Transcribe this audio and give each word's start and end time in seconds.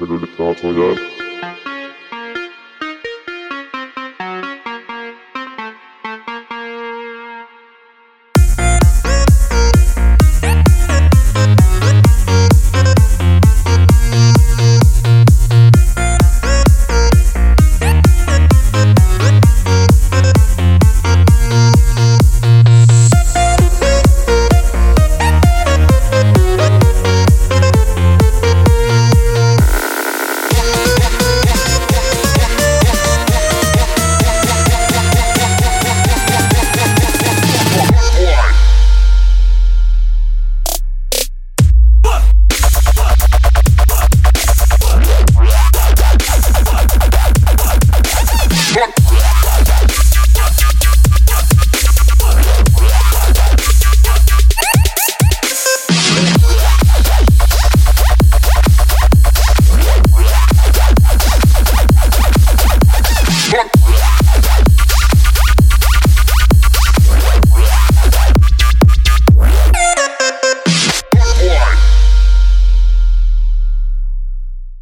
Yapabilirlik 0.00 0.38
daha 0.38 0.54
kolay. 0.54 0.96